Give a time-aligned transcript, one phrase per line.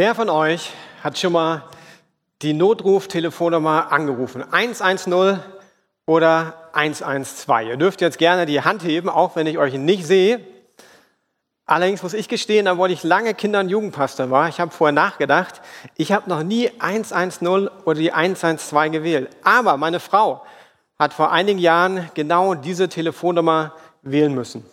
[0.00, 0.72] Wer von euch
[1.04, 1.62] hat schon mal
[2.40, 4.42] die Notruftelefonnummer angerufen?
[4.50, 5.38] 110
[6.06, 7.68] oder 112?
[7.68, 10.40] Ihr dürft jetzt gerne die Hand heben, auch wenn ich euch nicht sehe.
[11.66, 15.60] Allerdings muss ich gestehen, obwohl ich lange Kinder- und Jugendpastor war, ich habe vorher nachgedacht,
[15.98, 19.28] ich habe noch nie 110 oder die 112 gewählt.
[19.44, 20.46] Aber meine Frau
[20.98, 24.64] hat vor einigen Jahren genau diese Telefonnummer wählen müssen.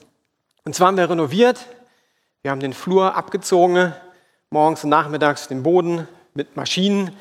[0.63, 1.65] Und zwar haben wir renoviert,
[2.43, 3.93] wir haben den Flur abgezogen,
[4.49, 7.11] morgens und nachmittags den Boden mit Maschinen.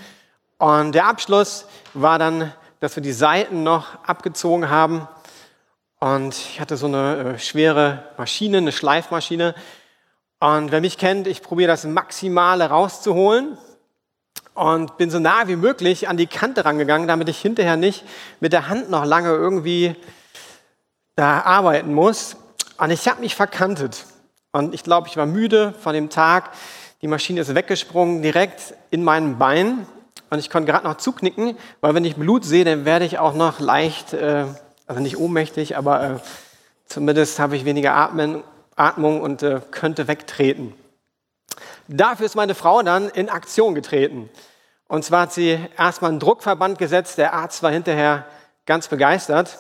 [0.59, 5.09] Und der Abschluss war dann, dass wir die Seiten noch abgezogen haben.
[5.99, 9.57] Und ich hatte so eine äh, schwere Maschine, eine Schleifmaschine.
[10.39, 13.59] Und wer mich kennt, ich probiere das Maximale rauszuholen
[14.55, 18.05] und bin so nah wie möglich an die Kante rangegangen, damit ich hinterher nicht
[18.39, 19.97] mit der Hand noch lange irgendwie
[21.17, 22.37] da arbeiten muss.
[22.79, 24.05] Und ich habe mich verkantet.
[24.53, 26.53] Und ich glaube, ich war müde von dem Tag.
[27.03, 29.87] Die Maschine ist weggesprungen, direkt in meinem Bein.
[30.31, 33.35] Und ich konnte gerade noch zuknicken, weil wenn ich Blut sehe, dann werde ich auch
[33.35, 34.47] noch leicht, äh,
[34.87, 36.19] also nicht ohnmächtig, aber äh,
[36.87, 38.43] zumindest habe ich weniger Atmen,
[38.75, 40.75] Atmung und äh, könnte wegtreten.
[41.89, 44.29] Dafür ist meine Frau dann in Aktion getreten.
[44.89, 47.19] Und zwar hat sie erstmal einen Druckverband gesetzt.
[47.19, 48.27] Der Arzt war hinterher
[48.67, 49.59] ganz begeistert.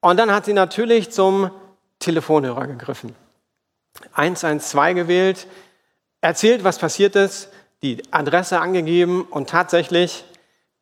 [0.00, 1.50] Und dann hat sie natürlich zum
[1.98, 3.14] Telefonhörer gegriffen.
[4.12, 5.46] 112 gewählt,
[6.26, 7.50] erzählt, was passiert ist,
[7.82, 10.24] die Adresse angegeben und tatsächlich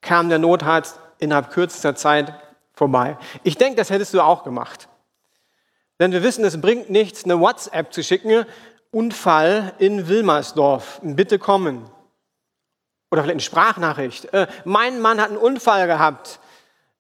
[0.01, 2.33] kam der Notarzt innerhalb kürzester Zeit
[2.73, 3.19] vorbei.
[3.43, 4.89] Ich denke, das hättest du auch gemacht.
[6.01, 8.47] Denn wir wissen, es bringt nichts, eine WhatsApp zu schicken,
[8.91, 11.91] Unfall in Wilmersdorf, bitte kommen.
[13.11, 14.33] Oder vielleicht eine Sprachnachricht.
[14.33, 16.41] Äh, mein Mann hat einen Unfall gehabt.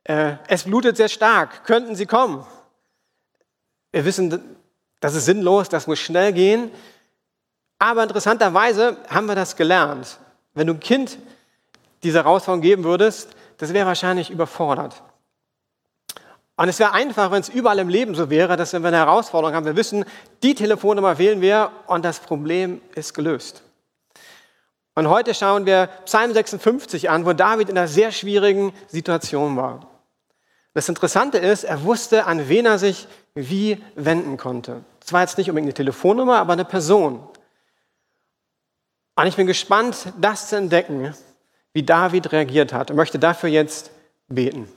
[0.04, 1.64] Äh, es blutet sehr stark.
[1.64, 2.44] Könnten Sie kommen?
[3.90, 4.58] Wir wissen,
[5.00, 6.70] das ist sinnlos, das muss schnell gehen.
[7.78, 10.18] Aber interessanterweise haben wir das gelernt.
[10.54, 11.18] Wenn du ein Kind
[12.02, 15.02] diese Herausforderung geben würdest, das wäre wahrscheinlich überfordert.
[16.56, 18.98] Und es wäre einfach, wenn es überall im Leben so wäre, dass wenn wir eine
[18.98, 20.04] Herausforderung haben, wir wissen,
[20.42, 23.62] die Telefonnummer wählen wir und das Problem ist gelöst.
[24.94, 29.88] Und heute schauen wir Psalm 56 an, wo David in einer sehr schwierigen Situation war.
[30.74, 34.84] Das Interessante ist, er wusste, an wen er sich wie wenden konnte.
[35.04, 37.26] Es war jetzt nicht unbedingt eine Telefonnummer, aber eine Person.
[39.16, 41.14] Und ich bin gespannt, das zu entdecken,
[41.72, 43.90] wie David reagiert hat und möchte dafür jetzt
[44.28, 44.68] beten.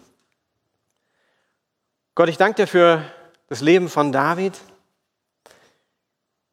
[2.16, 3.04] Gott, ich danke dir für
[3.48, 4.54] das Leben von David.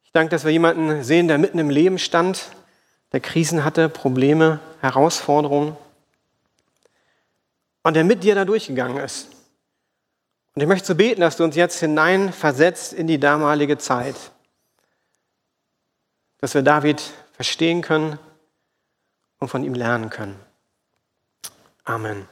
[0.03, 2.51] Ich danke, dass wir jemanden sehen, der mitten im Leben stand,
[3.11, 5.75] der Krisen hatte, Probleme, Herausforderungen
[7.83, 9.29] und der mit dir da durchgegangen ist.
[10.53, 14.15] Und ich möchte so beten, dass du uns jetzt hineinversetzt in die damalige Zeit,
[16.39, 17.01] dass wir David
[17.35, 18.17] verstehen können
[19.39, 20.39] und von ihm lernen können.
[21.83, 22.27] Amen.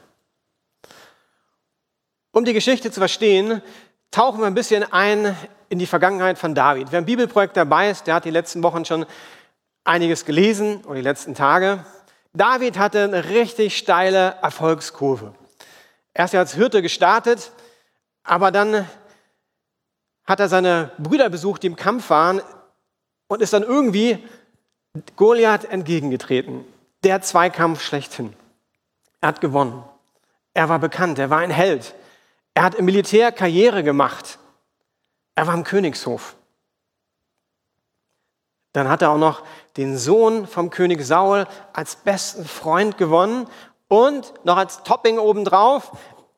[2.31, 3.61] Um die Geschichte zu verstehen,
[4.09, 5.37] tauchen wir ein bisschen ein
[5.69, 6.91] in die Vergangenheit von David.
[6.91, 9.05] Wer im Bibelprojekt dabei ist, der hat die letzten Wochen schon
[9.83, 11.85] einiges gelesen oder die letzten Tage.
[12.33, 15.35] David hatte eine richtig steile Erfolgskurve.
[16.13, 17.51] Er ist ja als Hirte gestartet,
[18.23, 18.87] aber dann
[20.25, 22.41] hat er seine Brüder besucht, die im Kampf waren,
[23.27, 24.23] und ist dann irgendwie
[25.15, 26.65] Goliath entgegengetreten.
[27.03, 28.33] Der Zweikampf schlechthin.
[29.21, 29.83] Er hat gewonnen.
[30.53, 31.95] Er war bekannt, er war ein Held.
[32.53, 34.37] Er hat im Militär Karriere gemacht.
[35.35, 36.35] Er war im Königshof.
[38.73, 39.43] Dann hat er auch noch
[39.77, 43.47] den Sohn vom König Saul als besten Freund gewonnen
[43.87, 45.91] und noch als Topping obendrauf,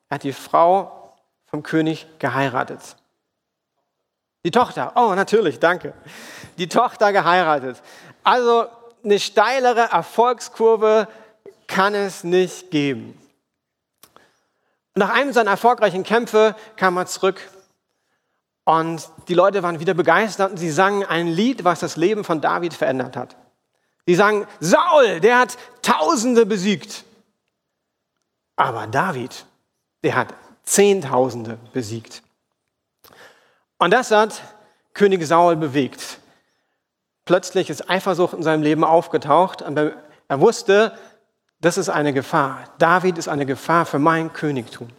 [0.10, 1.14] er hat die Frau
[1.46, 2.98] vom König geheiratet.
[4.46, 5.94] Die Tochter, oh natürlich, danke.
[6.58, 7.82] Die Tochter geheiratet.
[8.26, 8.66] Also
[9.04, 11.08] eine steilere Erfolgskurve
[11.68, 13.22] kann es nicht geben.
[14.96, 17.40] nach einem seiner erfolgreichen Kämpfe kam er zurück
[18.64, 22.42] und die Leute waren wieder begeistert und sie sangen ein Lied, was das Leben von
[22.42, 23.36] David verändert hat.
[24.08, 27.04] Sie sagen, Saul, der hat Tausende besiegt.
[28.56, 29.46] Aber David,
[30.04, 30.34] der hat
[30.64, 32.24] Zehntausende besiegt.
[33.78, 34.42] Und das hat
[34.94, 36.20] König Saul bewegt.
[37.26, 40.98] Plötzlich ist Eifersucht in seinem Leben aufgetaucht und er wusste,
[41.60, 42.66] das ist eine Gefahr.
[42.78, 44.90] David ist eine Gefahr für mein Königtum.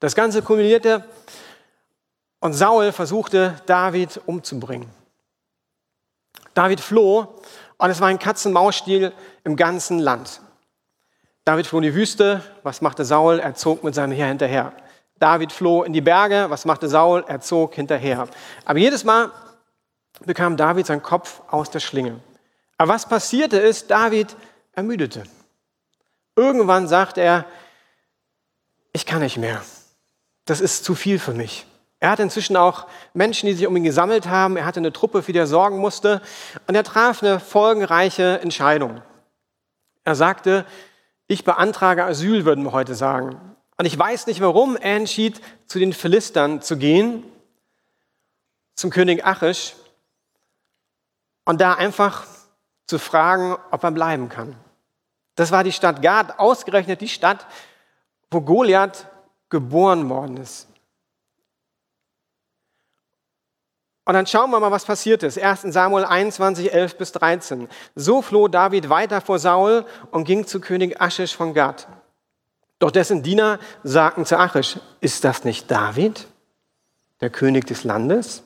[0.00, 1.04] Das Ganze kulminierte
[2.40, 4.90] und Saul versuchte, David umzubringen.
[6.54, 7.40] David floh
[7.78, 9.12] und es war ein Katz-und-Maus-Spiel
[9.44, 10.40] im ganzen Land.
[11.44, 12.42] David floh in die Wüste.
[12.62, 13.38] Was machte Saul?
[13.38, 14.72] Er zog mit seinem Heer hinterher.
[15.18, 16.46] David floh in die Berge.
[16.48, 17.24] Was machte Saul?
[17.28, 18.26] Er zog hinterher.
[18.64, 19.30] Aber jedes Mal
[20.24, 22.20] bekam David seinen Kopf aus der Schlinge.
[22.76, 24.36] Aber was passierte ist, David
[24.72, 25.24] ermüdete.
[26.36, 27.44] Irgendwann sagt er,
[28.92, 29.62] ich kann nicht mehr.
[30.46, 31.66] Das ist zu viel für mich.
[32.00, 34.56] Er hatte inzwischen auch Menschen, die sich um ihn gesammelt haben.
[34.56, 36.22] Er hatte eine Truppe, für die er sorgen musste.
[36.66, 39.02] Und er traf eine folgenreiche Entscheidung.
[40.04, 40.64] Er sagte,
[41.26, 43.38] ich beantrage Asyl, würden wir heute sagen.
[43.76, 47.22] Und ich weiß nicht warum, er entschied, zu den Philistern zu gehen,
[48.74, 49.74] zum König Achish,
[51.50, 52.28] und da einfach
[52.86, 54.54] zu fragen, ob er bleiben kann.
[55.34, 57.44] Das war die Stadt Gad, ausgerechnet die Stadt,
[58.30, 59.08] wo Goliath
[59.48, 60.68] geboren worden ist.
[64.04, 65.40] Und dann schauen wir mal, was passiert ist.
[65.40, 65.62] 1.
[65.62, 67.68] Samuel 21, 11 bis 13.
[67.96, 71.88] So floh David weiter vor Saul und ging zu König Achish von Gad.
[72.78, 76.28] Doch dessen Diener sagten zu Achish, ist das nicht David,
[77.20, 78.44] der König des Landes?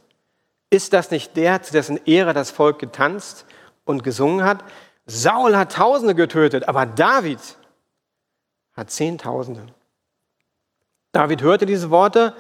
[0.75, 3.47] Ist das nicht der, zu dessen Ehre das Volk getanzt
[3.85, 4.65] und gesungen hat?
[5.07, 7.39] Saul hat Tausende getötet, aber David
[8.73, 9.67] hat Zehntausende.
[11.13, 12.35] David hörte diese Worte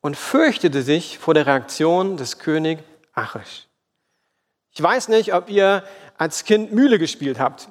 [0.00, 2.78] und fürchtete sich vor der Reaktion des König
[3.12, 3.66] Achish.
[4.70, 5.84] Ich weiß nicht, ob ihr
[6.16, 7.68] als Kind Mühle gespielt habt.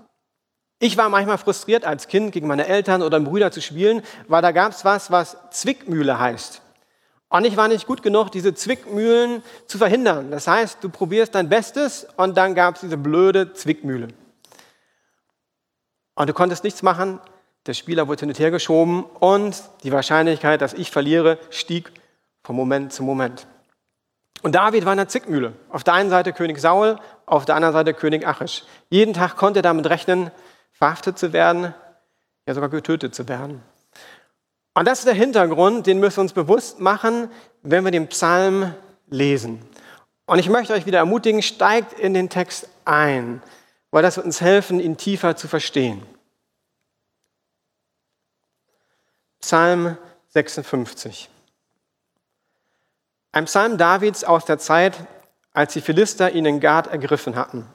[0.77, 4.51] Ich war manchmal frustriert als Kind gegen meine Eltern oder Brüder zu spielen, weil da
[4.51, 6.62] gab es was, was Zwickmühle heißt.
[7.33, 10.30] Und ich war nicht gut genug, diese Zwickmühlen zu verhindern.
[10.30, 14.09] Das heißt, du probierst dein Bestes und dann gab es diese blöde Zwickmühle.
[16.13, 17.19] Und du konntest nichts machen,
[17.65, 21.91] der Spieler wurde hin und her geschoben und die Wahrscheinlichkeit, dass ich verliere, stieg
[22.44, 23.47] von Moment zu Moment.
[24.44, 25.53] Und David war in der Zickmühle.
[25.69, 28.62] Auf der einen Seite König Saul, auf der anderen Seite König Achish.
[28.91, 30.29] Jeden Tag konnte er damit rechnen,
[30.71, 31.74] verhaftet zu werden,
[32.45, 33.63] ja sogar getötet zu werden.
[34.73, 37.29] Und das ist der Hintergrund, den müssen wir uns bewusst machen,
[37.61, 38.73] wenn wir den Psalm
[39.07, 39.61] lesen.
[40.25, 43.41] Und ich möchte euch wieder ermutigen, steigt in den Text ein,
[43.91, 46.03] weil das wird uns helfen, ihn tiefer zu verstehen.
[49.41, 49.97] Psalm
[50.29, 51.29] 56.
[53.33, 54.95] Ein Psalm Davids aus der Zeit,
[55.53, 57.67] als die Philister ihn in Gad ergriffen hatten.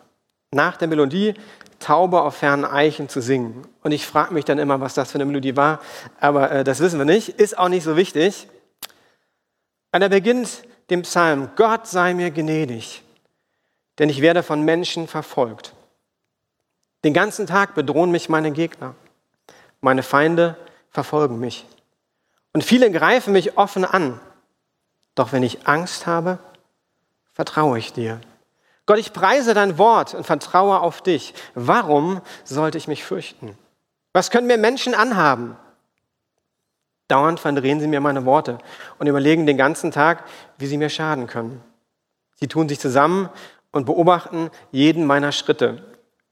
[0.50, 1.34] Nach der Melodie
[1.78, 3.66] Taube auf fernen Eichen zu singen.
[3.82, 5.80] Und ich frage mich dann immer, was das für eine Melodie war,
[6.20, 8.48] aber äh, das wissen wir nicht, ist auch nicht so wichtig.
[9.92, 13.02] Und er beginnt den Psalm, Gott sei mir gnädig,
[13.98, 15.74] denn ich werde von Menschen verfolgt.
[17.04, 18.94] Den ganzen Tag bedrohen mich meine Gegner.
[19.80, 20.56] Meine Feinde
[20.90, 21.64] verfolgen mich.
[22.52, 24.20] Und viele greifen mich offen an.
[25.14, 26.38] Doch wenn ich Angst habe,
[27.32, 28.20] vertraue ich dir.
[28.88, 31.34] Gott, ich preise dein Wort und vertraue auf dich.
[31.54, 33.54] Warum sollte ich mich fürchten?
[34.14, 35.58] Was können mir Menschen anhaben?
[37.06, 38.56] Dauernd verdrehen sie mir meine Worte
[38.98, 40.24] und überlegen den ganzen Tag,
[40.56, 41.62] wie sie mir schaden können.
[42.36, 43.28] Sie tun sich zusammen
[43.72, 45.84] und beobachten jeden meiner Schritte,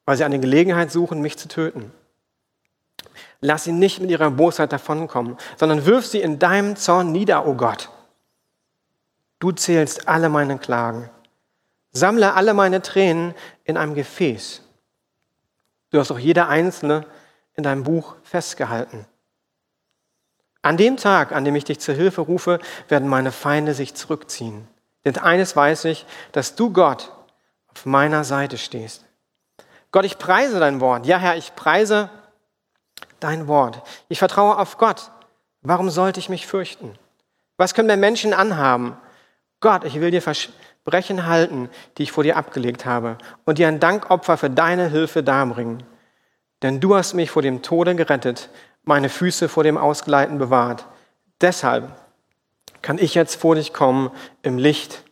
[0.07, 1.93] weil sie eine Gelegenheit suchen, mich zu töten.
[3.43, 7.51] Lass sie nicht mit ihrer Bosheit davonkommen, sondern wirf sie in deinem Zorn nieder, o
[7.51, 7.91] oh Gott.
[9.41, 11.11] Du zählst alle meine Klagen.
[11.97, 13.35] Sammle alle meine Tränen
[13.65, 14.63] in einem Gefäß.
[15.91, 17.07] Du hast auch jeder einzelne
[17.55, 19.07] in deinem Buch festgehalten.
[20.61, 24.69] An dem Tag, an dem ich dich zur Hilfe rufe, werden meine Feinde sich zurückziehen.
[25.05, 27.13] Denn eines weiß ich, dass du Gott
[27.69, 29.05] auf meiner Seite stehst.
[29.91, 31.07] Gott, ich preise dein Wort.
[31.07, 32.11] Ja, Herr, ich preise
[33.21, 33.83] dein Wort.
[34.09, 35.13] Ich vertraue auf Gott.
[35.63, 36.99] Warum sollte ich mich fürchten?
[37.57, 38.99] Was können mir Menschen anhaben?
[39.61, 40.21] Gott, ich will dir
[40.87, 45.25] Versprechen halten, die ich vor dir abgelegt habe, und dir ein Dankopfer für deine Hilfe
[45.25, 45.83] darbringen.
[46.63, 48.51] Denn du hast mich vor dem Tode gerettet,
[48.85, 50.87] meine Füße vor dem Ausgleiten bewahrt.
[51.41, 51.91] Deshalb
[52.83, 54.13] kann ich jetzt vor dich kommen
[54.43, 55.03] im Licht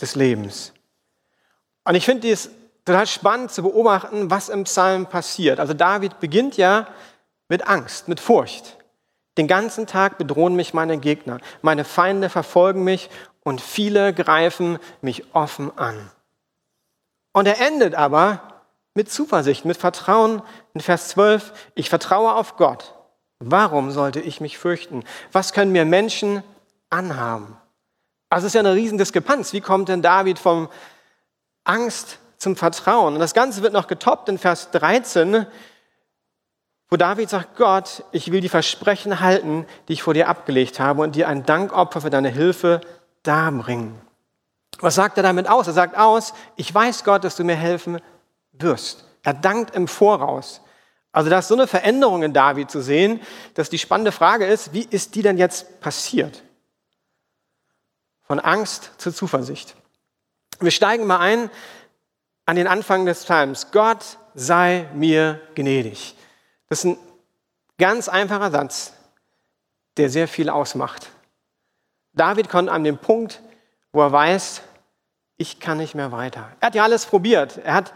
[0.00, 0.72] des Lebens.
[1.84, 2.50] Und ich finde es
[2.84, 5.60] total spannend zu beobachten, was im Psalm passiert.
[5.60, 6.88] Also David beginnt ja
[7.48, 8.78] mit Angst, mit Furcht.
[9.38, 11.38] Den ganzen Tag bedrohen mich meine Gegner.
[11.62, 13.10] Meine Feinde verfolgen mich
[13.44, 16.10] und viele greifen mich offen an.
[17.32, 18.40] Und er endet aber
[18.94, 21.52] mit Zuversicht, mit Vertrauen in Vers 12.
[21.74, 22.94] Ich vertraue auf Gott.
[23.38, 25.04] Warum sollte ich mich fürchten?
[25.30, 26.42] Was können mir Menschen
[26.90, 27.56] anhaben?
[28.30, 29.52] Also es ist ja eine riesen Diskrepanz.
[29.52, 30.68] Wie kommt denn David vom
[31.64, 33.14] Angst zum Vertrauen?
[33.14, 35.46] Und das Ganze wird noch getoppt in Vers 13
[36.94, 41.02] wo David sagt, Gott, ich will die Versprechen halten, die ich vor dir abgelegt habe
[41.02, 42.80] und dir ein Dankopfer für deine Hilfe
[43.24, 44.00] darbringen.
[44.78, 45.66] Was sagt er damit aus?
[45.66, 48.00] Er sagt aus, ich weiß Gott, dass du mir helfen
[48.52, 49.04] wirst.
[49.22, 50.60] Er dankt im Voraus.
[51.12, 53.20] Also da ist so eine Veränderung in David zu sehen,
[53.54, 56.42] dass die spannende Frage ist, wie ist die denn jetzt passiert?
[58.22, 59.76] Von Angst zur Zuversicht.
[60.60, 61.50] Wir steigen mal ein
[62.46, 63.70] an den Anfang des Psalms.
[63.70, 66.16] Gott sei mir gnädig.
[66.68, 66.98] Das ist ein
[67.78, 68.92] ganz einfacher Satz,
[69.96, 71.08] der sehr viel ausmacht.
[72.14, 73.42] David kommt an den Punkt,
[73.92, 74.62] wo er weiß,
[75.36, 76.48] ich kann nicht mehr weiter.
[76.60, 77.58] Er hat ja alles probiert.
[77.58, 77.92] Er hat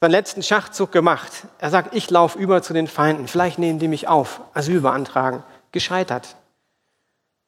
[0.00, 1.32] seinen letzten Schachzug gemacht.
[1.58, 3.28] Er sagt, ich laufe über zu den Feinden.
[3.28, 5.42] Vielleicht nehmen die mich auf, Asyl beantragen.
[5.72, 6.36] Gescheitert.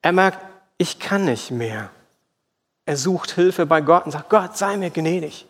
[0.02, 0.38] Er merkt,
[0.76, 1.90] ich kann nicht mehr.
[2.86, 5.46] Er sucht Hilfe bei Gott und sagt, Gott, sei mir gnädig.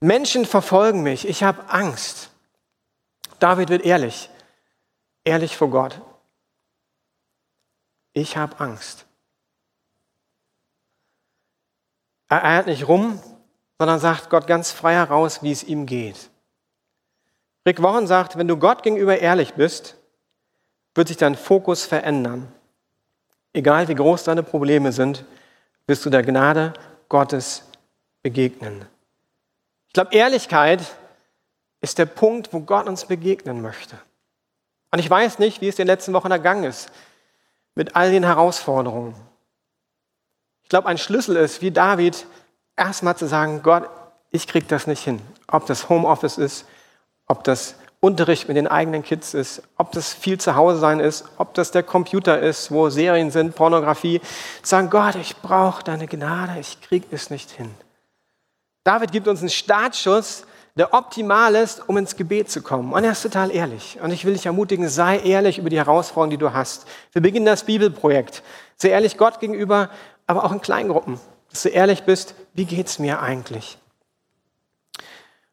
[0.00, 2.30] Menschen verfolgen mich, ich habe Angst.
[3.40, 4.30] David wird ehrlich,
[5.24, 6.00] ehrlich vor Gott.
[8.14, 9.04] Ich habe Angst.
[12.28, 13.20] Er eiert nicht rum,
[13.78, 16.30] sondern sagt Gott ganz frei heraus, wie es ihm geht.
[17.66, 19.96] Rick Warren sagt, wenn du Gott gegenüber ehrlich bist,
[20.94, 22.50] wird sich dein Fokus verändern.
[23.52, 25.24] Egal wie groß deine Probleme sind,
[25.86, 26.72] wirst du der Gnade
[27.08, 27.64] Gottes
[28.22, 28.86] begegnen.
[29.88, 30.82] Ich glaube, Ehrlichkeit
[31.80, 33.98] ist der Punkt, wo Gott uns begegnen möchte.
[34.92, 36.90] Und ich weiß nicht, wie es in den letzten Wochen ergangen ist
[37.74, 39.14] mit all den Herausforderungen.
[40.62, 42.26] Ich glaube, ein Schlüssel ist, wie David,
[42.76, 43.88] erstmal zu sagen, Gott,
[44.30, 45.20] ich kriege das nicht hin.
[45.46, 46.66] Ob das Homeoffice ist,
[47.26, 51.24] ob das Unterricht mit den eigenen Kids ist, ob das viel zu Hause sein ist,
[51.38, 54.20] ob das der Computer ist, wo Serien sind, Pornografie.
[54.62, 57.70] Sagen, Gott, ich brauche deine Gnade, ich kriege es nicht hin.
[58.84, 60.44] David gibt uns einen Startschuss,
[60.76, 62.92] der optimal ist, um ins Gebet zu kommen.
[62.92, 63.98] Und er ist total ehrlich.
[64.02, 66.86] Und ich will dich ermutigen, sei ehrlich über die Herausforderungen, die du hast.
[67.12, 68.42] Wir beginnen das Bibelprojekt.
[68.76, 69.90] Sei ehrlich Gott gegenüber,
[70.26, 71.20] aber auch in Kleingruppen.
[71.50, 73.78] Dass du ehrlich bist, wie geht es mir eigentlich?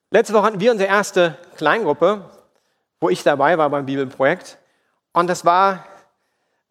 [0.09, 2.25] Letzte Woche hatten wir unsere erste Kleingruppe,
[2.99, 4.57] wo ich dabei war beim Bibelprojekt.
[5.13, 5.85] Und das war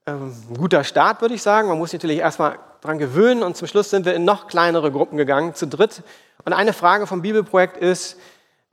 [0.07, 1.69] ähm, ein guter Start, würde ich sagen.
[1.69, 3.45] Man muss sich natürlich erstmal daran gewöhnen.
[3.45, 6.03] Und zum Schluss sind wir in noch kleinere Gruppen gegangen, zu dritt.
[6.45, 8.17] Und eine Frage vom Bibelprojekt ist,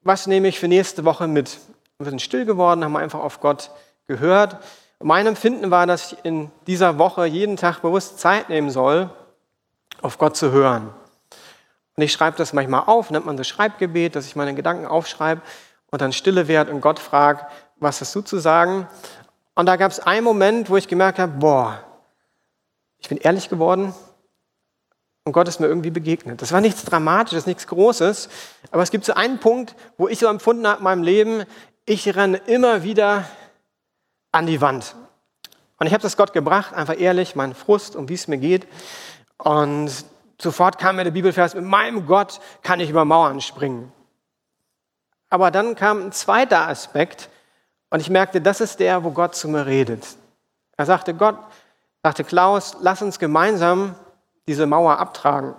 [0.07, 1.59] was nehme ich für nächste Woche mit?
[1.99, 3.71] Wir sind still geworden, haben einfach auf Gott
[4.07, 4.57] gehört.
[4.99, 9.09] Mein Empfinden war, dass ich in dieser Woche jeden Tag bewusst Zeit nehmen soll,
[10.01, 10.93] auf Gott zu hören.
[11.95, 15.41] Und ich schreibe das manchmal auf, nennt man das Schreibgebet, dass ich meine Gedanken aufschreibe
[15.91, 17.45] und dann stille werde und Gott frage,
[17.75, 18.87] was hast du zu sagen?
[19.55, 21.83] Und da gab es einen Moment, wo ich gemerkt habe, boah,
[22.99, 23.93] ich bin ehrlich geworden,
[25.27, 26.41] und Gott ist mir irgendwie begegnet.
[26.41, 28.29] Das war nichts Dramatisches, nichts Großes,
[28.71, 31.43] aber es gibt so einen Punkt, wo ich so empfunden habe in meinem Leben,
[31.85, 33.25] ich renne immer wieder
[34.31, 34.95] an die Wand.
[35.79, 38.67] Und ich habe das Gott gebracht, einfach ehrlich, meinen Frust und wie es mir geht.
[39.37, 39.91] Und
[40.41, 43.91] sofort kam mir der Bibelvers, mit meinem Gott kann ich über Mauern springen.
[45.29, 47.29] Aber dann kam ein zweiter Aspekt
[47.89, 50.07] und ich merkte, das ist der, wo Gott zu mir redet.
[50.77, 51.37] Er sagte, Gott,
[52.01, 53.93] sagte Klaus, lass uns gemeinsam
[54.47, 55.55] diese Mauer abtragen.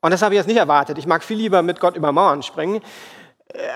[0.00, 0.98] Und das habe ich jetzt nicht erwartet.
[0.98, 2.82] Ich mag viel lieber mit Gott über Mauern springen.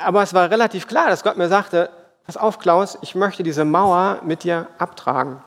[0.04, 1.90] Aber es war relativ klar, dass Gott mir sagte,
[2.24, 5.42] pass auf Klaus, ich möchte diese Mauer mit dir abtragen.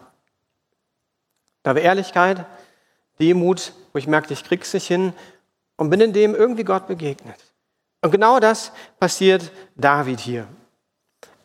[1.64, 2.46] Da war Ehrlichkeit,
[3.20, 5.14] Demut, wo ich merkte, ich krieg's nicht hin
[5.76, 7.38] und bin in dem irgendwie Gott begegnet.
[8.02, 10.48] Und genau das passiert David hier.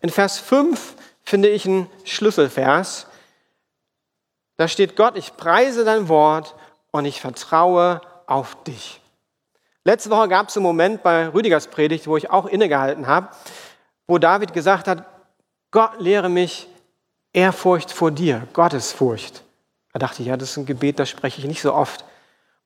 [0.00, 3.08] In Vers 5 finde ich einen Schlüsselvers,
[4.56, 6.54] da steht Gott, ich preise dein Wort
[6.90, 9.00] und ich vertraue auf dich.
[9.84, 13.28] Letzte Woche gab es einen Moment bei Rüdigers Predigt, wo ich auch innegehalten habe,
[14.06, 15.04] wo David gesagt hat,
[15.70, 16.68] Gott lehre mich
[17.32, 19.42] Ehrfurcht vor dir, Gottesfurcht.
[19.92, 22.04] Da dachte ich, ja, das ist ein Gebet, das spreche ich nicht so oft.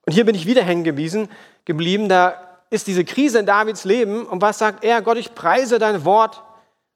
[0.05, 4.41] Und hier bin ich wieder hängen geblieben, da ist diese Krise in Davids Leben und
[4.41, 5.01] was sagt er?
[5.01, 6.43] Gott, ich preise dein Wort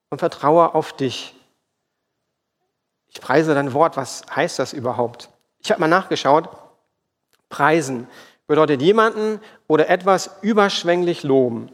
[0.09, 1.35] und vertraue auf dich.
[3.13, 3.97] Ich preise dein Wort.
[3.97, 5.29] Was heißt das überhaupt?
[5.59, 6.49] Ich habe mal nachgeschaut.
[7.49, 8.07] Preisen
[8.47, 11.69] bedeutet jemanden oder etwas überschwänglich loben,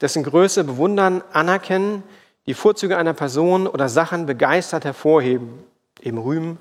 [0.00, 2.02] dessen Größe bewundern, anerkennen,
[2.46, 5.62] die Vorzüge einer Person oder Sachen begeistert hervorheben,
[6.00, 6.58] eben rühmen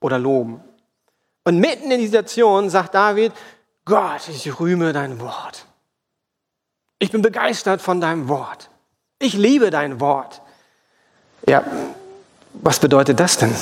[0.00, 0.62] oder loben.
[1.44, 3.32] Und mitten in dieser Situation sagt David,
[3.84, 5.66] Gott, ich rühme dein Wort.
[6.98, 8.70] Ich bin begeistert von deinem Wort.
[9.18, 10.42] Ich liebe dein Wort.
[11.46, 11.62] Ja,
[12.62, 13.54] was bedeutet das denn?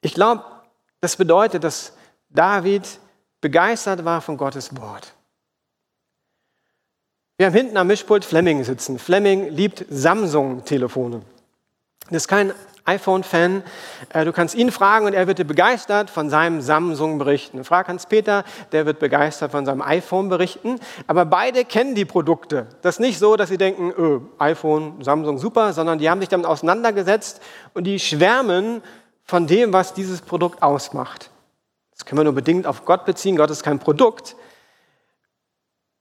[0.00, 0.44] Ich glaube,
[1.00, 1.92] das bedeutet, dass
[2.28, 2.98] David
[3.40, 5.14] begeistert war von Gottes Wort.
[7.36, 8.98] Wir haben hinten am Mischpult Fleming sitzen.
[8.98, 11.22] Fleming liebt Samsung-Telefone.
[12.10, 12.52] Das ist kein
[12.84, 13.62] iPhone-Fan.
[14.10, 17.64] Äh, du kannst ihn fragen und er wird dir begeistert von seinem Samsung berichten.
[17.64, 20.78] Frag Hans-Peter, der wird begeistert von seinem iPhone berichten.
[21.06, 22.66] Aber beide kennen die Produkte.
[22.82, 26.28] Das ist nicht so, dass sie denken, öh, iPhone, Samsung, super, sondern die haben sich
[26.28, 27.40] damit auseinandergesetzt
[27.72, 28.82] und die schwärmen
[29.24, 31.30] von dem, was dieses Produkt ausmacht.
[31.92, 33.36] Das können wir nur bedingt auf Gott beziehen.
[33.36, 34.36] Gott ist kein Produkt.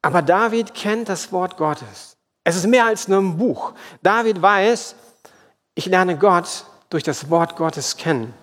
[0.02, 2.18] Aber David kennt das Wort Gottes.
[2.44, 3.72] Es ist mehr als nur ein Buch.
[4.02, 4.96] David weiß,
[5.75, 8.33] ich lerne Gott durch das Wort Gottes kennen.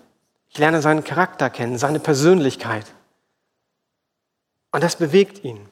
[0.48, 2.86] Ich lerne seinen Charakter kennen, seine Persönlichkeit.
[4.72, 5.68] Und das bewegt ihn.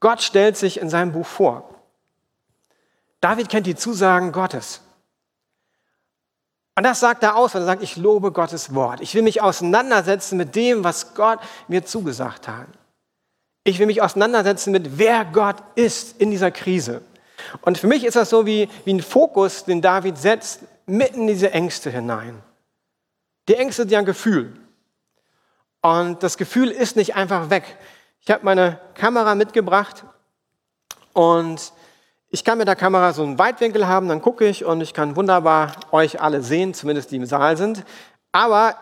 [0.00, 1.68] Gott stellt sich in seinem Buch vor.
[3.20, 4.80] David kennt die Zusagen Gottes.
[6.76, 9.00] Und das sagt er aus, wenn er sagt, ich lobe Gottes Wort.
[9.00, 11.38] Ich will mich auseinandersetzen mit dem, was Gott
[11.68, 12.66] mir zugesagt hat.
[13.62, 17.02] Ich will mich auseinandersetzen mit, wer Gott ist in dieser Krise.
[17.60, 21.26] Und für mich ist das so wie, wie ein Fokus, den David setzt, mitten in
[21.28, 22.42] diese Ängste hinein.
[23.48, 24.52] Die Ängste sind ja ein Gefühl.
[25.82, 27.76] Und das Gefühl ist nicht einfach weg.
[28.20, 30.04] Ich habe meine Kamera mitgebracht
[31.12, 31.72] und
[32.30, 35.14] ich kann mit der Kamera so einen Weitwinkel haben, dann gucke ich und ich kann
[35.14, 37.84] wunderbar euch alle sehen, zumindest die im Saal sind.
[38.32, 38.76] Aber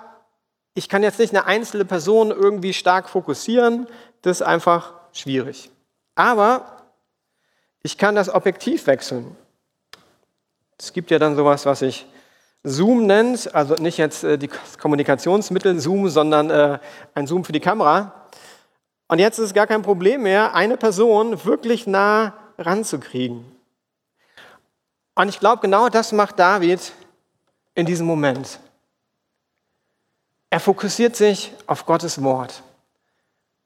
[0.74, 3.88] ich kann jetzt nicht eine einzelne Person irgendwie stark fokussieren,
[4.22, 5.70] das ist einfach schwierig.
[6.14, 6.81] Aber
[7.82, 9.36] ich kann das Objektiv wechseln.
[10.78, 12.06] Es gibt ja dann sowas, was sich
[12.64, 14.48] Zoom nennt, also nicht jetzt äh, die
[14.80, 16.78] Kommunikationsmittel Zoom, sondern äh,
[17.14, 18.28] ein Zoom für die Kamera.
[19.08, 23.44] Und jetzt ist es gar kein Problem mehr, eine Person wirklich nah ranzukriegen.
[25.14, 26.92] Und ich glaube, genau das macht David
[27.74, 28.60] in diesem Moment.
[30.50, 32.62] Er fokussiert sich auf Gottes Wort.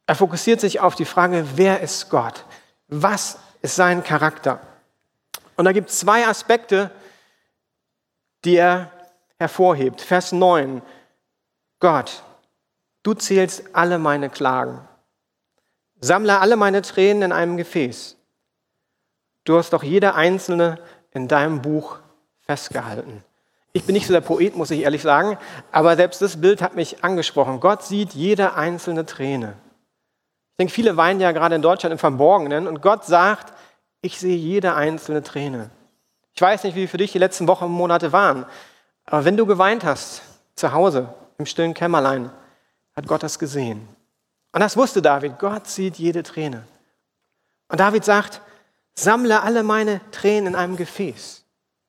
[0.07, 2.45] Er fokussiert sich auf die Frage, wer ist Gott?
[2.89, 4.61] Was ist sein Charakter?
[5.57, 6.91] Und da gibt es zwei Aspekte,
[8.45, 8.93] die er
[9.39, 10.01] hervorhebt.
[10.01, 10.83] Vers 9.
[11.81, 12.23] Gott,
[13.03, 14.87] du zählst alle meine Klagen.
[16.01, 18.17] Sammle alle meine Tränen in einem Gefäß.
[19.45, 20.79] Du hast doch jede einzelne
[21.13, 21.99] in deinem Buch
[22.43, 23.25] festgehalten.
[23.73, 25.39] Ich bin nicht so der Poet, muss ich ehrlich sagen,
[25.73, 27.59] aber selbst das Bild hat mich angesprochen.
[27.59, 29.55] Gott sieht jede einzelne Träne.
[30.53, 33.53] Ich denke, viele weinen ja gerade in Deutschland im Verborgenen und Gott sagt,
[34.07, 35.71] ich sehe jede einzelne Träne.
[36.33, 38.47] Ich weiß nicht, wie für dich die letzten Wochen und Monate waren,
[39.05, 40.23] aber wenn du geweint hast,
[40.55, 42.31] zu Hause, im stillen Kämmerlein,
[42.95, 43.87] hat Gott das gesehen.
[44.53, 45.39] Und das wusste David.
[45.39, 46.65] Gott sieht jede Träne.
[47.69, 48.41] Und David sagt,
[48.95, 51.45] sammle alle meine Tränen in einem Gefäß.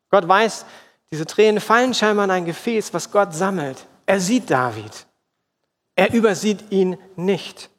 [0.10, 0.65] Gott weiß,
[1.12, 3.86] diese Tränen fallen scheinbar in ein Gefäß, was Gott sammelt.
[4.06, 5.06] Er sieht David.
[5.95, 7.69] Er übersieht ihn nicht.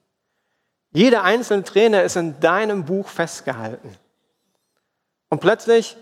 [0.90, 3.94] Jede einzelne Träne ist in deinem Buch festgehalten.
[5.28, 5.96] Und plötzlich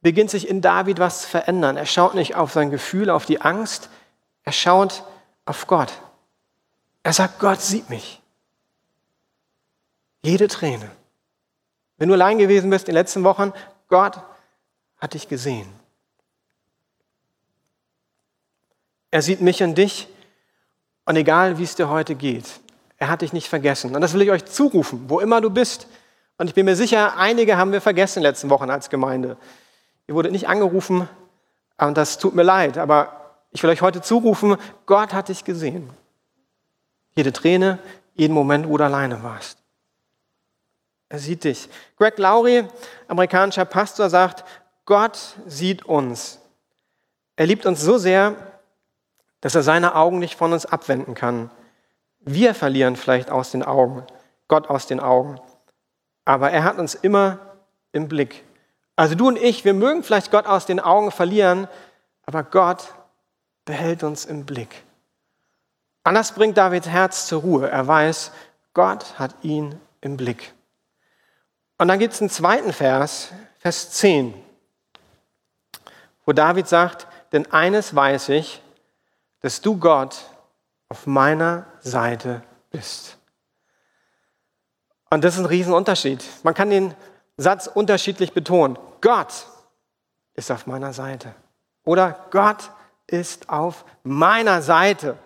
[0.00, 1.76] beginnt sich in David was zu verändern.
[1.76, 3.90] Er schaut nicht auf sein Gefühl, auf die Angst,
[4.44, 5.04] er schaut
[5.44, 5.92] auf Gott.
[7.02, 8.20] Er sagt, Gott sieht mich.
[10.22, 10.90] Jede Träne.
[11.96, 13.52] Wenn du allein gewesen bist in den letzten Wochen,
[13.88, 14.20] Gott
[14.98, 15.68] hat dich gesehen.
[19.10, 20.08] Er sieht mich und dich
[21.06, 22.60] und egal wie es dir heute geht,
[22.98, 23.94] er hat dich nicht vergessen.
[23.94, 25.86] Und das will ich euch zurufen, wo immer du bist.
[26.38, 29.36] Und ich bin mir sicher, einige haben wir vergessen in den letzten Wochen als Gemeinde.
[30.06, 31.08] Ihr wurdet nicht angerufen
[31.76, 35.90] und das tut mir leid, aber ich will euch heute zurufen, Gott hat dich gesehen.
[37.16, 37.78] Jede Träne,
[38.14, 39.58] jeden Moment, wo du alleine warst.
[41.08, 41.68] Er sieht dich.
[41.96, 42.64] Greg Laurie,
[43.08, 44.44] amerikanischer Pastor, sagt,
[44.84, 46.38] Gott sieht uns.
[47.36, 48.36] Er liebt uns so sehr,
[49.40, 51.50] dass er seine Augen nicht von uns abwenden kann.
[52.20, 54.04] Wir verlieren vielleicht aus den Augen,
[54.48, 55.40] Gott aus den Augen.
[56.28, 57.38] Aber er hat uns immer
[57.92, 58.44] im Blick.
[58.96, 61.68] Also du und ich, wir mögen vielleicht Gott aus den Augen verlieren,
[62.26, 62.92] aber Gott
[63.64, 64.82] behält uns im Blick.
[66.04, 67.70] Anders bringt Davids Herz zur Ruhe.
[67.70, 68.30] Er weiß,
[68.74, 70.52] Gott hat ihn im Blick.
[71.78, 74.34] Und dann gibt es einen zweiten Vers, Vers 10,
[76.26, 78.62] wo David sagt, denn eines weiß ich,
[79.40, 80.26] dass du Gott
[80.90, 83.17] auf meiner Seite bist.
[85.10, 86.22] Und das ist ein Riesenunterschied.
[86.42, 86.94] Man kann den
[87.36, 88.78] Satz unterschiedlich betonen.
[89.00, 89.46] Gott
[90.34, 91.34] ist auf meiner Seite.
[91.84, 92.70] Oder Gott
[93.06, 95.16] ist auf meiner Seite.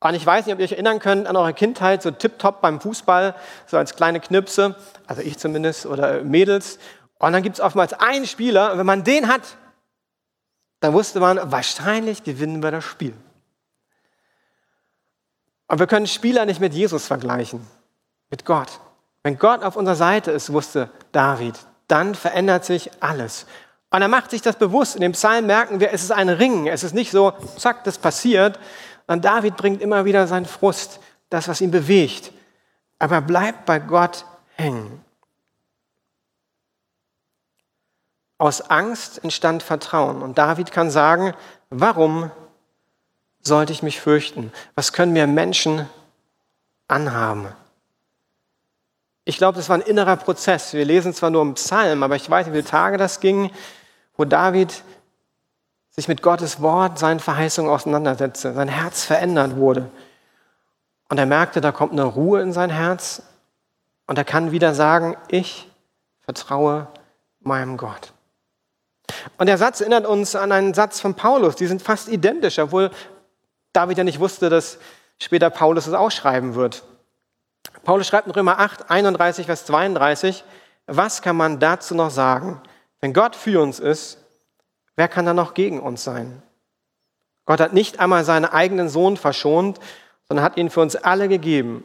[0.00, 2.78] Und ich weiß nicht, ob ihr euch erinnern könnt an eure Kindheit, so tipptopp beim
[2.78, 3.34] Fußball,
[3.66, 6.78] so als kleine Knipse, also ich zumindest, oder Mädels.
[7.18, 9.56] Und dann gibt es oftmals einen Spieler, und wenn man den hat,
[10.80, 13.14] dann wusste man, wahrscheinlich gewinnen wir das Spiel.
[15.68, 17.66] Und wir können Spieler nicht mit Jesus vergleichen,
[18.30, 18.80] mit Gott.
[19.22, 21.58] Wenn Gott auf unserer Seite ist, wusste David,
[21.88, 23.46] dann verändert sich alles.
[23.90, 24.96] Und er macht sich das bewusst.
[24.96, 26.66] In dem Psalm merken wir, es ist ein Ringen.
[26.66, 28.58] Es ist nicht so, zack, das passiert.
[29.06, 32.32] Und David bringt immer wieder seinen Frust, das, was ihn bewegt.
[32.98, 35.04] Aber er bleibt bei Gott hängen.
[38.38, 40.22] Aus Angst entstand Vertrauen.
[40.22, 41.34] Und David kann sagen,
[41.70, 42.30] warum
[43.40, 44.52] sollte ich mich fürchten?
[44.74, 45.88] Was können mir Menschen
[46.88, 47.48] anhaben?
[49.24, 50.74] Ich glaube, das war ein innerer Prozess.
[50.74, 53.50] Wir lesen zwar nur im Psalm, aber ich weiß, wie viele Tage das ging,
[54.16, 54.82] wo David
[55.90, 59.90] sich mit Gottes Wort, seinen Verheißungen auseinandersetzte, sein Herz verändert wurde.
[61.08, 63.22] Und er merkte, da kommt eine Ruhe in sein Herz
[64.06, 65.70] und er kann wieder sagen, ich
[66.20, 66.88] vertraue
[67.40, 68.12] meinem Gott.
[69.38, 72.90] Und der Satz erinnert uns an einen Satz von Paulus, die sind fast identisch, obwohl
[73.72, 74.78] David ja nicht wusste, dass
[75.18, 76.82] später Paulus es ausschreiben wird.
[77.84, 80.44] Paulus schreibt in Römer 8, 31, Vers 32,
[80.86, 82.60] was kann man dazu noch sagen?
[83.00, 84.18] Wenn Gott für uns ist,
[84.96, 86.42] wer kann da noch gegen uns sein?
[87.46, 89.78] Gott hat nicht einmal seinen eigenen Sohn verschont,
[90.26, 91.84] sondern hat ihn für uns alle gegeben.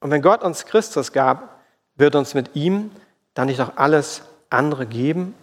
[0.00, 1.60] Und wenn Gott uns Christus gab,
[1.94, 2.90] wird uns mit ihm
[3.34, 5.34] dann nicht auch alles andere geben?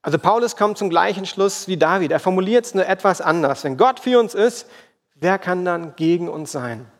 [0.00, 2.12] Also Paulus kommt zum gleichen Schluss wie David.
[2.12, 3.64] Er formuliert es nur etwas anders.
[3.64, 4.66] Wenn Gott für uns ist,
[5.14, 6.90] wer kann dann gegen uns sein?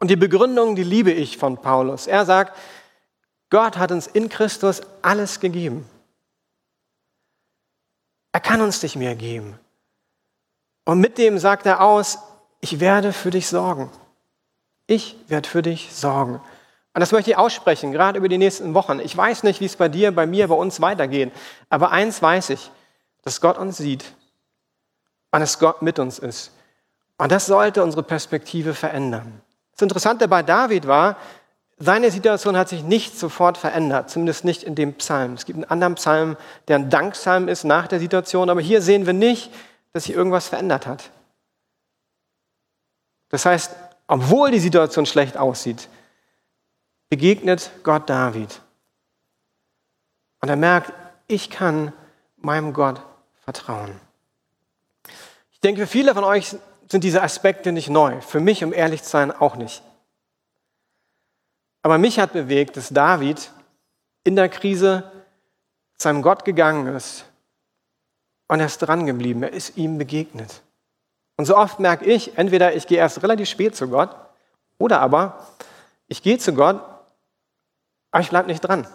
[0.00, 2.06] Und die Begründung, die liebe ich von Paulus.
[2.06, 2.56] Er sagt,
[3.50, 5.88] Gott hat uns in Christus alles gegeben.
[8.32, 9.58] Er kann uns nicht mehr geben.
[10.84, 12.18] Und mit dem sagt er aus,
[12.60, 13.90] ich werde für dich sorgen.
[14.86, 16.40] Ich werde für dich sorgen.
[16.92, 19.00] Und das möchte ich aussprechen, gerade über die nächsten Wochen.
[19.00, 21.32] Ich weiß nicht, wie es bei dir, bei mir, bei uns weitergeht.
[21.68, 22.70] Aber eins weiß ich,
[23.22, 24.04] dass Gott uns sieht
[25.30, 26.52] und dass Gott mit uns ist.
[27.18, 29.42] Und das sollte unsere Perspektive verändern.
[29.80, 31.16] Das Interessante bei David war,
[31.78, 35.32] seine Situation hat sich nicht sofort verändert, zumindest nicht in dem Psalm.
[35.32, 36.36] Es gibt einen anderen Psalm,
[36.68, 39.50] der ein Dankpsalm ist nach der Situation, aber hier sehen wir nicht,
[39.94, 41.08] dass sich irgendwas verändert hat.
[43.30, 43.74] Das heißt,
[44.06, 45.88] obwohl die Situation schlecht aussieht,
[47.08, 48.60] begegnet Gott David.
[50.42, 50.92] Und er merkt,
[51.26, 51.94] ich kann
[52.36, 53.00] meinem Gott
[53.44, 53.98] vertrauen.
[55.52, 56.54] Ich denke, für viele von euch
[56.90, 58.20] sind diese Aspekte nicht neu.
[58.20, 59.82] Für mich, um ehrlich zu sein, auch nicht.
[61.82, 63.50] Aber mich hat bewegt, dass David
[64.24, 65.10] in der Krise
[65.96, 67.24] zu seinem Gott gegangen ist
[68.48, 69.42] und er ist dran geblieben.
[69.42, 70.62] Er ist ihm begegnet.
[71.36, 74.14] Und so oft merke ich, entweder ich gehe erst relativ spät zu Gott
[74.78, 75.46] oder aber
[76.08, 76.82] ich gehe zu Gott,
[78.10, 78.86] aber ich bleibe nicht dran.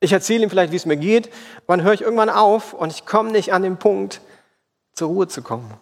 [0.00, 1.32] Ich erzähle ihm vielleicht, wie es mir geht,
[1.66, 4.20] dann höre ich irgendwann auf und ich komme nicht an den Punkt,
[4.92, 5.72] zur Ruhe zu kommen.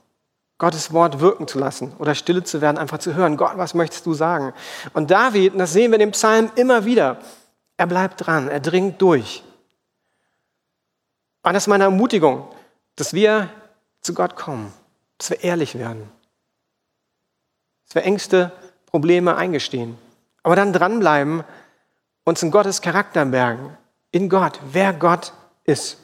[0.58, 4.06] Gottes Wort wirken zu lassen oder stille zu werden, einfach zu hören, Gott, was möchtest
[4.06, 4.54] du sagen?
[4.94, 7.18] Und David, das sehen wir in dem Psalm immer wieder,
[7.76, 9.44] er bleibt dran, er dringt durch.
[11.42, 12.48] Und das ist meine Ermutigung,
[12.96, 13.50] dass wir
[14.00, 14.72] zu Gott kommen,
[15.18, 16.10] dass wir ehrlich werden,
[17.86, 18.50] dass wir Ängste,
[18.86, 19.98] Probleme eingestehen,
[20.42, 21.44] aber dann dranbleiben,
[22.24, 23.76] uns in Gottes Charakter bergen,
[24.10, 25.32] in Gott, wer Gott
[25.64, 25.98] ist.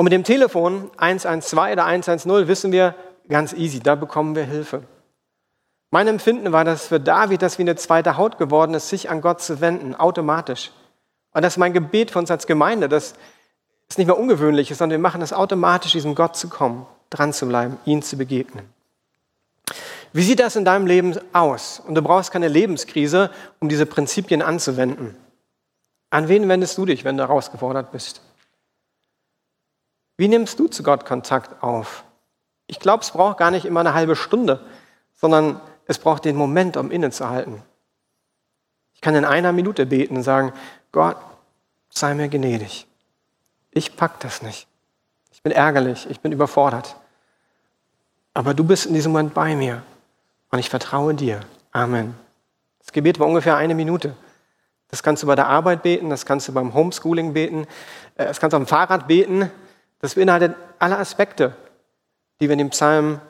[0.00, 2.94] Und mit dem Telefon 112 oder 110 wissen wir
[3.28, 4.82] ganz easy, da bekommen wir Hilfe.
[5.90, 9.20] Mein Empfinden war, dass für David das wie eine zweite Haut geworden ist, sich an
[9.20, 10.70] Gott zu wenden, automatisch.
[11.34, 13.12] Und das ist mein Gebet für uns als Gemeinde, dass
[13.90, 17.34] es nicht mehr ungewöhnlich ist, sondern wir machen es automatisch, diesem Gott zu kommen, dran
[17.34, 18.64] zu bleiben, ihn zu begegnen.
[20.14, 21.78] Wie sieht das in deinem Leben aus?
[21.86, 25.14] Und du brauchst keine Lebenskrise, um diese Prinzipien anzuwenden.
[26.08, 28.22] An wen wendest du dich, wenn du herausgefordert bist?
[30.20, 32.04] Wie nimmst du zu Gott Kontakt auf?
[32.66, 34.60] Ich glaube, es braucht gar nicht immer eine halbe Stunde,
[35.14, 37.62] sondern es braucht den Moment, um innezuhalten.
[38.92, 40.52] Ich kann in einer Minute beten und sagen,
[40.92, 41.16] Gott,
[41.88, 42.86] sei mir gnädig.
[43.70, 44.68] Ich pack das nicht.
[45.32, 46.96] Ich bin ärgerlich, ich bin überfordert.
[48.34, 49.82] Aber du bist in diesem Moment bei mir
[50.50, 51.40] und ich vertraue dir.
[51.72, 52.14] Amen.
[52.80, 54.14] Das Gebet war ungefähr eine Minute.
[54.88, 57.66] Das kannst du bei der Arbeit beten, das kannst du beim Homeschooling beten,
[58.16, 59.50] äh, das kannst du am Fahrrad beten,
[60.00, 61.54] das beinhaltet alle Aspekte,
[62.40, 63.20] die wir in dem Psalm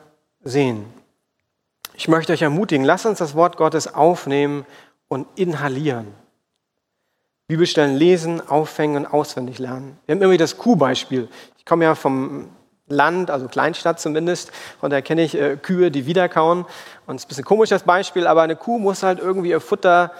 [0.43, 0.85] sehen.
[1.93, 4.65] Ich möchte euch ermutigen, lasst uns das Wort Gottes aufnehmen
[5.07, 6.07] und inhalieren.
[7.47, 9.99] Bibelstellen lesen, aufhängen und auswendig lernen.
[10.05, 11.27] Wir haben immer das Kuhbeispiel.
[11.57, 12.49] Ich komme ja vom
[12.87, 16.65] Land, also Kleinstadt zumindest, von daher kenne ich äh, Kühe, die wiederkauen.
[17.07, 19.59] Und es ist ein bisschen komisch das Beispiel, aber eine Kuh muss halt irgendwie ihr
[19.59, 20.11] Futter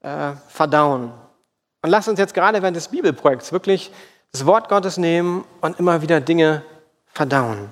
[0.00, 1.12] äh, verdauen.
[1.82, 3.92] Und lasst uns jetzt gerade während des Bibelprojekts wirklich
[4.32, 6.62] das Wort Gottes nehmen und immer wieder Dinge
[7.06, 7.68] verdauen.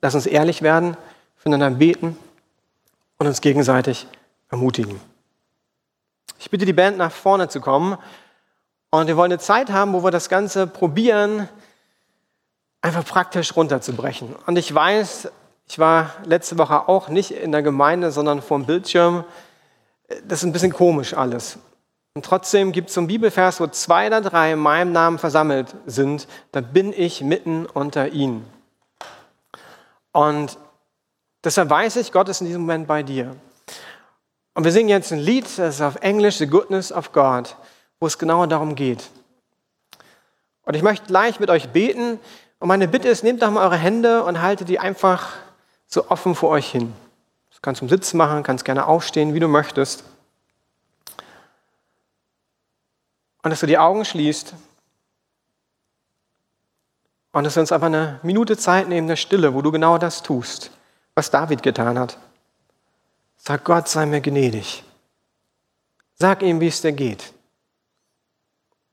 [0.00, 0.96] Lass uns ehrlich werden,
[1.36, 2.16] füreinander beten
[3.18, 4.06] und uns gegenseitig
[4.50, 5.00] ermutigen.
[6.38, 7.96] Ich bitte die Band nach vorne zu kommen
[8.90, 11.48] und wir wollen eine Zeit haben, wo wir das Ganze probieren,
[12.80, 14.34] einfach praktisch runterzubrechen.
[14.46, 15.30] Und ich weiß,
[15.68, 19.24] ich war letzte Woche auch nicht in der Gemeinde, sondern vor dem Bildschirm.
[20.24, 21.58] Das ist ein bisschen komisch alles.
[22.14, 25.74] Und trotzdem gibt es so einen Bibelvers, wo zwei oder drei in meinem Namen versammelt
[25.86, 28.46] sind, da bin ich mitten unter ihnen.
[30.12, 30.58] Und
[31.42, 33.34] deshalb weiß ich, Gott ist in diesem Moment bei dir.
[34.54, 37.56] Und wir singen jetzt ein Lied, das ist auf Englisch, The Goodness of God,
[37.98, 39.08] wo es genau darum geht.
[40.64, 42.20] Und ich möchte gleich mit euch beten.
[42.58, 45.30] Und meine Bitte ist, nehmt doch mal eure Hände und haltet die einfach
[45.86, 46.92] so offen vor euch hin.
[47.50, 50.04] Das kannst du im Sitz machen, kannst gerne aufstehen, wie du möchtest.
[53.42, 54.54] Und dass du die Augen schließt
[57.32, 60.22] und dass wir uns einfach eine Minute Zeit nehmen der Stille, wo du genau das
[60.22, 60.70] tust,
[61.14, 62.18] was David getan hat.
[63.36, 64.84] Sag Gott, sei mir gnädig.
[66.14, 67.32] Sag ihm, wie es dir geht.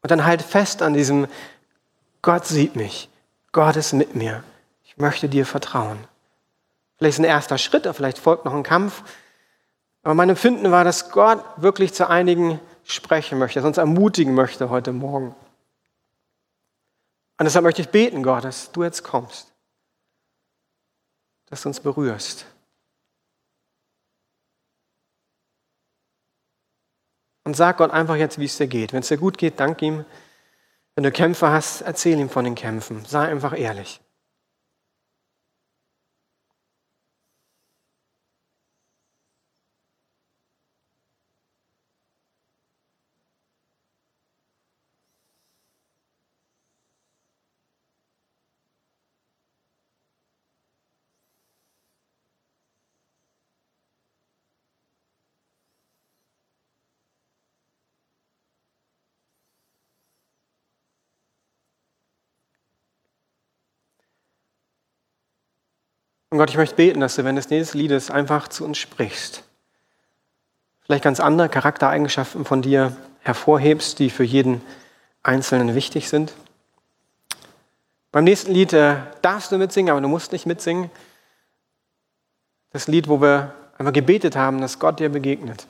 [0.01, 1.27] Und dann halt fest an diesem,
[2.21, 3.09] Gott sieht mich,
[3.51, 4.43] Gott ist mit mir,
[4.83, 5.99] ich möchte dir vertrauen.
[6.97, 9.03] Vielleicht ist ein erster Schritt, vielleicht folgt noch ein Kampf.
[10.03, 12.59] Aber mein Empfinden war, dass Gott wirklich zu einigen
[12.91, 15.35] sprechen möchte, uns ermutigen möchte heute Morgen.
[17.37, 19.53] Und deshalb möchte ich beten, Gott, dass du jetzt kommst,
[21.45, 22.45] dass du uns berührst.
[27.45, 28.93] Und sag Gott einfach jetzt, wie es dir geht.
[28.93, 30.05] Wenn es dir gut geht, dank ihm.
[30.95, 33.05] Wenn du Kämpfe hast, erzähl ihm von den Kämpfen.
[33.05, 34.01] Sei einfach ehrlich.
[66.29, 69.43] Und Gott, ich möchte beten, dass du, wenn des nächsten Liedes einfach zu uns sprichst,
[70.81, 74.61] vielleicht ganz andere Charaktereigenschaften von dir hervorhebst, die für jeden
[75.23, 76.33] Einzelnen wichtig sind.
[78.11, 80.89] Beim nächsten Lied äh, darfst du mitsingen, aber du musst nicht mitsingen.
[82.71, 85.67] Das Lied, wo wir einfach gebetet haben, dass Gott dir begegnet.